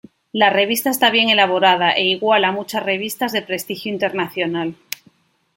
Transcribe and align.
La 0.31 0.49
revista 0.49 0.89
está 0.89 1.11
bien 1.11 1.29
elaborada 1.29 1.91
e 1.91 2.07
iguala 2.07 2.47
a 2.47 2.51
muchas 2.51 2.81
revistas 2.81 3.31
de 3.33 3.43
prestigio 3.43 3.93
internacional. 3.93 4.73